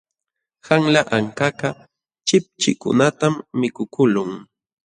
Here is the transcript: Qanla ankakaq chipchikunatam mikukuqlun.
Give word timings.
Qanla 0.65 1.01
ankakaq 1.17 1.77
chipchikunatam 2.27 3.33
mikukuqlun. 3.59 4.31